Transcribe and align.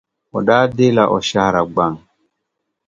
O 0.35 0.39
daa 0.47 0.65
deei 0.77 0.91
la 0.97 1.05
o 1.15 1.17
shɛhira 1.27 1.61
gbaŋ. 1.71 1.93